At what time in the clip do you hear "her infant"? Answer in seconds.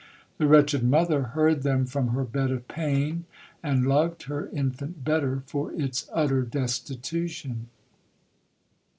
4.23-5.03